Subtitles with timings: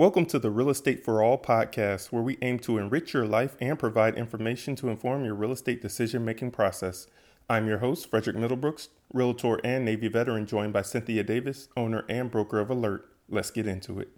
[0.00, 3.54] Welcome to the Real Estate for All podcast, where we aim to enrich your life
[3.60, 7.06] and provide information to inform your real estate decision making process.
[7.50, 12.30] I'm your host, Frederick Middlebrooks, Realtor and Navy veteran, joined by Cynthia Davis, owner and
[12.30, 13.10] broker of Alert.
[13.28, 14.08] Let's get into it.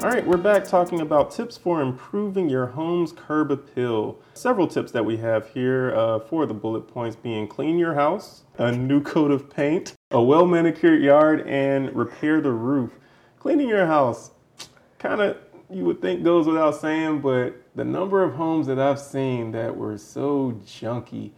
[0.00, 4.20] All right, we're back talking about tips for improving your home's curb appeal.
[4.32, 8.44] Several tips that we have here uh, for the bullet points being clean your house,
[8.58, 12.92] a new coat of paint, a well manicured yard, and repair the roof.
[13.40, 14.30] Cleaning your house,
[15.00, 15.36] kind of
[15.68, 19.76] you would think goes without saying, but the number of homes that I've seen that
[19.76, 21.32] were so junky,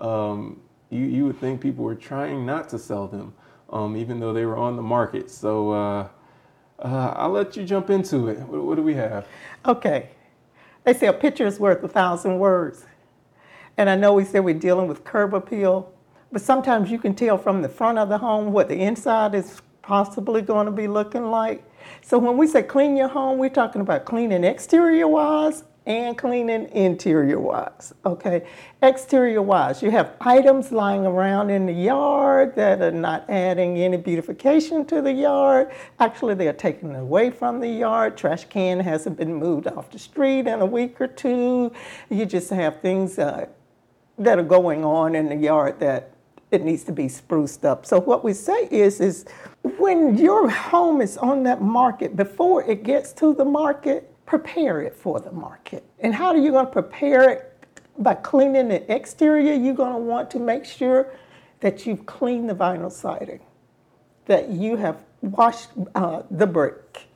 [0.00, 3.34] um, you, you would think people were trying not to sell them,
[3.68, 5.30] um, even though they were on the market.
[5.30, 6.08] So, uh,
[6.78, 8.38] uh, I'll let you jump into it.
[8.40, 9.26] What, what, do we have?
[9.64, 10.10] Okay.
[10.84, 12.84] They say a picture is worth a thousand words.
[13.76, 15.92] And I know we said we're dealing with curb appeal,
[16.32, 19.60] but sometimes you can tell from the front of the home what the inside is
[19.82, 21.64] possibly going to be looking like.
[22.02, 26.68] So when we say clean your home, we're talking about cleaning exterior wise and cleaning
[26.70, 27.94] interior wise.
[28.04, 28.44] Okay,
[28.82, 33.96] exterior wise, you have items lying around in the yard that are not adding any
[33.96, 35.70] beautification to the yard.
[36.00, 38.16] Actually, they are taken away from the yard.
[38.16, 41.72] Trash can hasn't been moved off the street in a week or two.
[42.10, 43.46] You just have things uh,
[44.18, 46.10] that are going on in the yard that
[46.50, 47.86] it needs to be spruced up.
[47.86, 49.24] So what we say is is
[49.78, 54.94] when your home is on that market before it gets to the market prepare it
[54.94, 55.84] for the market.
[56.00, 57.52] And how are you going to prepare it?
[57.98, 61.14] By cleaning the exterior, you're going to want to make sure
[61.60, 63.40] that you've cleaned the vinyl siding,
[64.26, 67.06] that you have washed uh, the brick,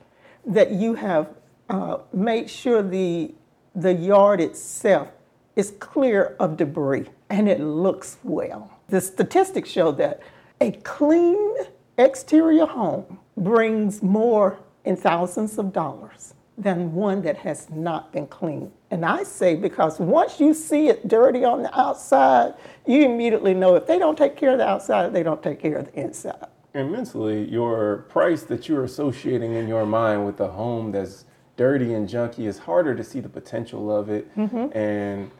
[0.45, 1.29] that you have
[1.69, 3.35] uh, made sure the,
[3.75, 5.09] the yard itself
[5.55, 8.79] is clear of debris and it looks well.
[8.89, 10.21] The statistics show that
[10.59, 11.53] a clean
[11.97, 18.71] exterior home brings more in thousands of dollars than one that has not been cleaned.
[18.91, 22.53] And I say because once you see it dirty on the outside,
[22.85, 25.77] you immediately know if they don't take care of the outside, they don't take care
[25.77, 26.47] of the inside.
[26.73, 31.25] And mentally, your price that you're associating in your mind with a home that's
[31.57, 34.33] dirty and junky is harder to see the potential of it.
[34.37, 34.77] Mm-hmm.
[34.77, 35.31] And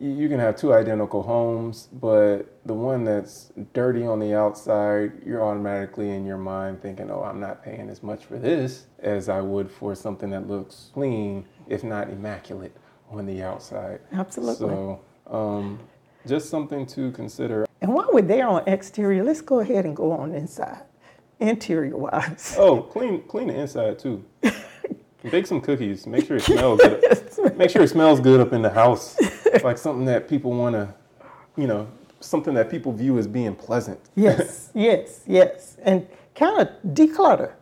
[0.00, 5.42] you can have two identical homes, but the one that's dirty on the outside, you're
[5.42, 9.40] automatically in your mind thinking, oh, I'm not paying as much for this as I
[9.40, 12.76] would for something that looks clean, if not immaculate,
[13.10, 14.00] on the outside.
[14.12, 14.68] Absolutely.
[14.68, 15.80] So, um,
[16.26, 17.66] just something to consider.
[17.80, 20.82] And while we're there on exterior, let's go ahead and go on inside,
[21.40, 22.54] interior wise.
[22.58, 24.24] Oh, clean, clean the inside too.
[25.30, 26.06] Bake some cookies.
[26.06, 27.56] Make sure it smells good.
[27.56, 29.16] Make sure it smells good up in the house.
[29.54, 30.94] It's like something that people want to,
[31.56, 31.88] you know,
[32.20, 34.00] something that people view as being pleasant.
[34.14, 35.76] Yes, yes, yes.
[35.82, 37.52] And kind of declutter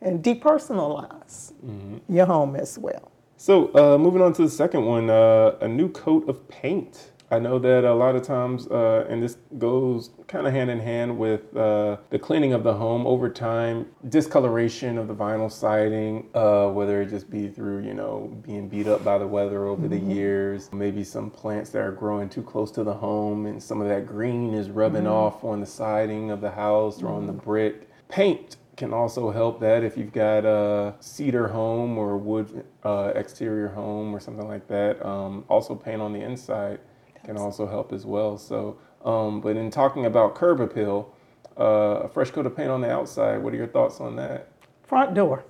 [0.00, 1.98] and depersonalize mm-hmm.
[2.14, 3.10] your home as well.
[3.36, 7.09] So, uh, moving on to the second one uh, a new coat of paint.
[7.32, 10.80] I know that a lot of times, uh, and this goes kind of hand in
[10.80, 16.28] hand with uh, the cleaning of the home over time, discoloration of the vinyl siding,
[16.34, 19.86] uh, whether it just be through, you know, being beat up by the weather over
[19.86, 20.08] mm-hmm.
[20.08, 23.80] the years, maybe some plants that are growing too close to the home, and some
[23.80, 25.12] of that green is rubbing mm-hmm.
[25.12, 27.44] off on the siding of the house or on the mm-hmm.
[27.44, 27.88] brick.
[28.08, 33.68] Paint can also help that if you've got a cedar home or wood uh, exterior
[33.68, 35.04] home or something like that.
[35.06, 36.80] Um, also, paint on the inside
[37.24, 38.38] can also help as well.
[38.38, 41.14] So, um, but in talking about curb appeal,
[41.58, 44.48] uh, a fresh coat of paint on the outside, what are your thoughts on that?
[44.82, 45.44] Front door.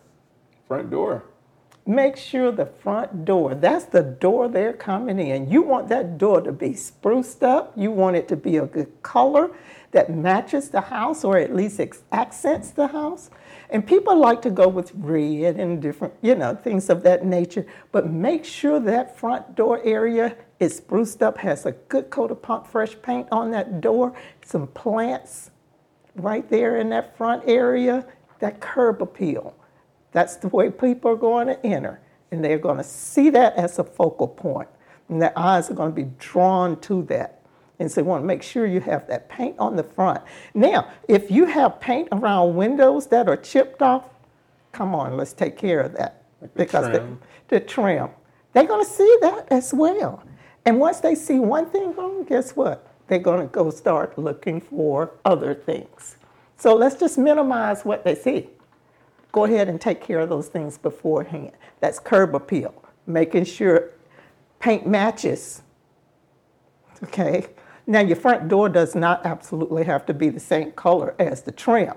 [0.67, 1.25] Front door.
[1.87, 5.51] Make sure the front door, that's the door they're coming in.
[5.51, 7.73] You want that door to be spruced up.
[7.77, 9.51] You want it to be a good color
[9.93, 11.81] that matches the house or at least
[12.13, 13.31] accents the house.
[13.71, 17.67] And people like to go with red and different, you know, things of that nature.
[17.93, 22.43] But make sure that front door area is spruced up, has a good coat of
[22.43, 24.13] pump fresh paint on that door,
[24.45, 25.51] some plants
[26.15, 28.05] right there in that front area,
[28.41, 29.57] that curb appeal.
[30.13, 32.01] That's the way people are going to enter.
[32.31, 34.69] And they're going to see that as a focal point.
[35.09, 37.43] And their eyes are going to be drawn to that.
[37.79, 40.21] And so you want to make sure you have that paint on the front.
[40.55, 44.05] Now, if you have paint around windows that are chipped off,
[44.73, 46.23] come on, let's take care of that.
[46.41, 47.19] Like the because trim.
[47.49, 48.11] The, the trim.
[48.53, 50.23] They're going to see that as well.
[50.65, 52.87] And once they see one thing wrong, guess what?
[53.09, 56.17] They're going to go start looking for other things.
[56.57, 58.51] So let's just minimize what they see.
[59.33, 61.53] Go ahead and take care of those things beforehand.
[61.81, 62.75] That's curb appeal,
[63.07, 63.91] making sure
[64.59, 65.63] paint matches.
[67.05, 67.47] Okay.
[67.87, 71.51] Now, your front door does not absolutely have to be the same color as the
[71.53, 71.95] trim,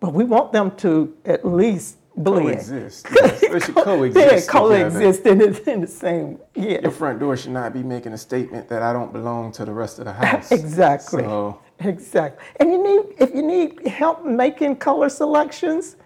[0.00, 2.46] but we want them to at least blend.
[2.46, 3.06] Coexist.
[3.14, 4.46] Yes, they should coexist.
[4.46, 6.38] Yeah, coexist in the, in the same.
[6.54, 9.64] Yeah, Your front door should not be making a statement that I don't belong to
[9.64, 10.52] the rest of the house.
[10.52, 11.24] exactly.
[11.24, 12.46] So, Exactly.
[12.60, 15.96] And you need, if you need help making color selections,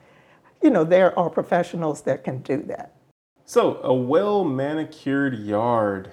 [0.63, 2.95] you know, there are professionals that can do that.
[3.45, 6.13] so a well manicured yard.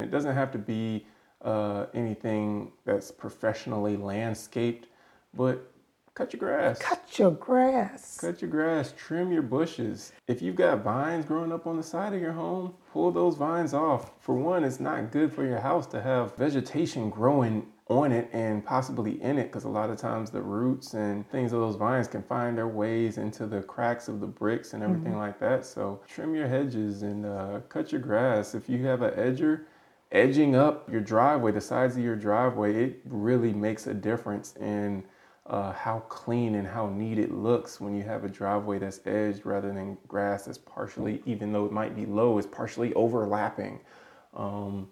[0.00, 1.06] It doesn't have to be
[1.42, 4.88] uh, anything that's professionally landscaped,
[5.34, 5.72] but
[6.14, 6.78] cut your grass.
[6.78, 8.18] Cut your grass.
[8.20, 10.12] Cut your grass, trim your bushes.
[10.28, 13.72] If you've got vines growing up on the side of your home, pull those vines
[13.72, 14.12] off.
[14.20, 18.64] For one, it's not good for your house to have vegetation growing on it and
[18.64, 22.06] possibly in it because a lot of times the roots and things of those vines
[22.06, 25.64] can find their ways into the cracks of the bricks and everything like that.
[25.64, 28.54] So trim your hedges and uh, cut your grass.
[28.54, 29.64] If you have an edger,
[30.10, 35.02] edging up your driveway, the sides of your driveway, it really makes a difference in
[35.46, 39.44] uh, how clean and how neat it looks when you have a driveway that's edged
[39.44, 43.80] rather than grass that's partially, even though it might be low, is partially overlapping.
[44.34, 44.88] Um,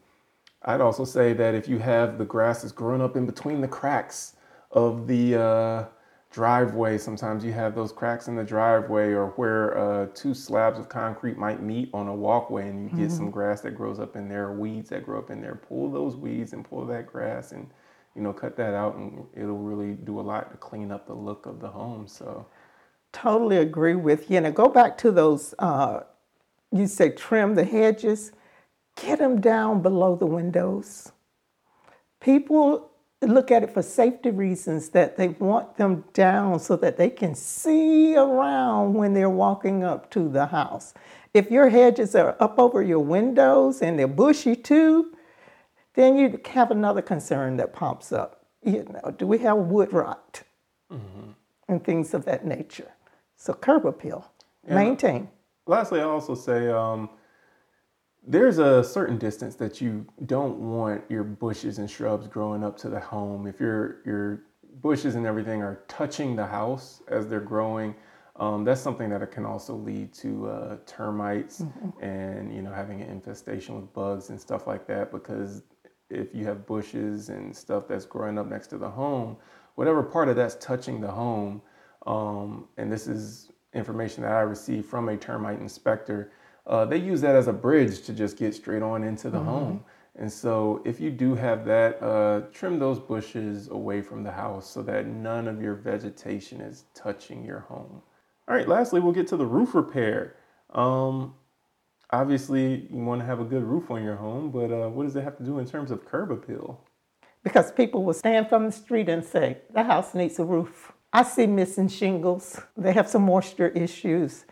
[0.62, 3.68] I'd also say that if you have the grass that's growing up in between the
[3.68, 4.36] cracks
[4.72, 5.84] of the uh,
[6.32, 10.88] driveway, sometimes you have those cracks in the driveway or where uh, two slabs of
[10.88, 14.28] concrete might meet on a walkway and you get some grass that grows up in
[14.28, 15.54] there, weeds that grow up in there.
[15.54, 17.70] Pull those weeds and pull that grass and
[18.20, 21.14] you know cut that out, and it'll really do a lot to clean up the
[21.14, 22.06] look of the home.
[22.06, 22.46] So
[23.12, 24.40] Totally agree with you.
[24.40, 25.54] Now go back to those.
[25.58, 26.00] Uh,
[26.72, 28.32] you say trim the hedges.
[28.96, 31.12] Get them down below the windows.
[32.20, 32.90] People
[33.22, 37.34] look at it for safety reasons that they want them down so that they can
[37.34, 40.94] see around when they're walking up to the house.
[41.34, 45.12] If your hedges are up over your windows and they're bushy too,
[45.94, 48.46] then you have another concern that pops up.
[48.62, 50.42] You know, do we have wood rot
[51.68, 52.92] and things of that nature?
[53.36, 54.30] So curb appeal,
[54.68, 55.28] maintain.
[55.66, 57.08] Lastly, I also say um,
[58.26, 62.88] there's a certain distance that you don't want your bushes and shrubs growing up to
[62.88, 63.46] the home.
[63.46, 64.42] If your your
[64.82, 67.94] bushes and everything are touching the house as they're growing,
[68.36, 71.64] um, that's something that can also lead to uh, termites
[72.00, 75.10] and you know having an infestation with bugs and stuff like that.
[75.12, 75.62] Because
[76.10, 79.36] if you have bushes and stuff that's growing up next to the home,
[79.74, 81.62] whatever part of that's touching the home,
[82.06, 86.32] um, and this is information that I received from a termite inspector.
[86.66, 89.84] Uh, they use that as a bridge to just get straight on into the home.
[90.16, 94.68] And so, if you do have that, uh, trim those bushes away from the house
[94.68, 98.02] so that none of your vegetation is touching your home.
[98.48, 100.36] All right, lastly, we'll get to the roof repair.
[100.74, 101.34] Um,
[102.12, 105.16] obviously, you want to have a good roof on your home, but uh, what does
[105.16, 106.80] it have to do in terms of curb appeal?
[107.42, 110.92] Because people will stand from the street and say, the house needs a roof.
[111.12, 112.60] I see missing shingles.
[112.76, 114.44] They have some moisture issues.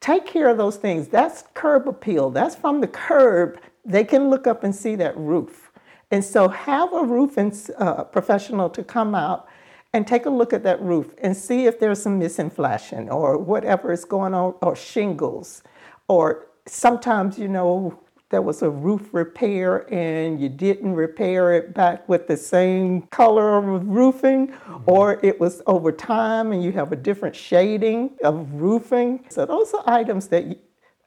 [0.00, 1.08] Take care of those things.
[1.08, 2.30] That's curb appeal.
[2.30, 3.60] That's from the curb.
[3.84, 5.70] They can look up and see that roof.
[6.10, 9.46] And so have a roofing uh, professional to come out
[9.92, 13.36] and take a look at that roof and see if there's some missing flashing or
[13.36, 15.62] whatever is going on, or shingles.
[16.08, 17.98] Or sometimes, you know,
[18.30, 23.58] there was a roof repair and you didn't repair it back with the same color
[23.58, 24.54] of roofing,
[24.86, 29.24] or it was over time and you have a different shading of roofing.
[29.30, 30.56] So those are items that you,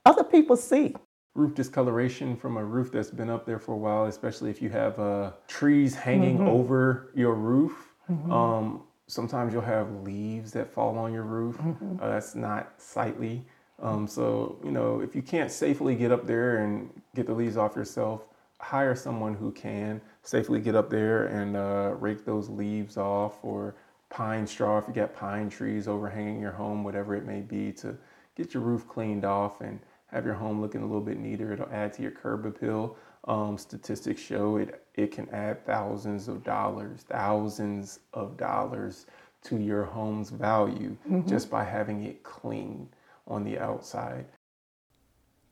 [0.05, 0.95] other people see.
[1.35, 4.69] roof discoloration from a roof that's been up there for a while, especially if you
[4.69, 7.93] have uh, trees hanging over your roof.
[8.29, 11.57] Um, sometimes you'll have leaves that fall on your roof.
[12.01, 13.45] Uh, that's not sightly.
[13.83, 17.57] Um, so, you know, if you can't safely get up there and get the leaves
[17.57, 18.21] off yourself,
[18.59, 23.75] hire someone who can safely get up there and uh, rake those leaves off or
[24.09, 27.97] pine straw if you got pine trees overhanging your home, whatever it may be, to
[28.37, 31.51] get your roof cleaned off and have your home looking a little bit neater.
[31.51, 32.95] It'll add to your curb appeal.
[33.25, 39.07] Um, statistics show it it can add thousands of dollars, thousands of dollars
[39.43, 40.95] to your home's value
[41.27, 42.87] just by having it clean
[43.27, 44.25] on the outside.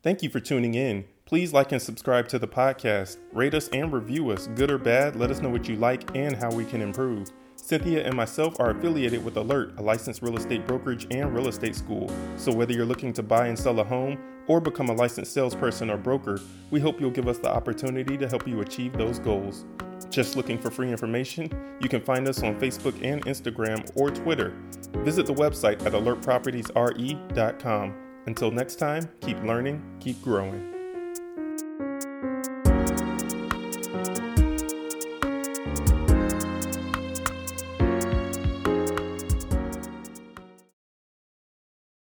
[0.03, 1.05] Thank you for tuning in.
[1.25, 3.17] Please like and subscribe to the podcast.
[3.31, 5.15] Rate us and review us, good or bad.
[5.15, 7.31] Let us know what you like and how we can improve.
[7.55, 11.75] Cynthia and myself are affiliated with Alert, a licensed real estate brokerage and real estate
[11.75, 12.11] school.
[12.35, 15.89] So, whether you're looking to buy and sell a home or become a licensed salesperson
[15.91, 16.39] or broker,
[16.71, 19.65] we hope you'll give us the opportunity to help you achieve those goals.
[20.11, 21.49] Just looking for free information?
[21.79, 24.53] You can find us on Facebook and Instagram or Twitter.
[24.97, 27.93] Visit the website at alertpropertiesre.com.
[28.27, 30.80] Until next time, keep learning, keep growing.